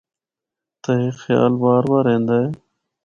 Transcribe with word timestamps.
تے 0.83 0.93
ہک 1.03 1.15
خیال 1.23 1.53
بار 1.61 1.83
بار 1.91 2.05
ایندا 2.11 2.35
ہے۔ 2.43 2.47